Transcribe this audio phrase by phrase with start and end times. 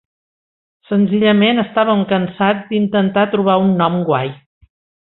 [0.91, 4.37] Senzillament estàvem cansats d"intentar trobar un nom guai.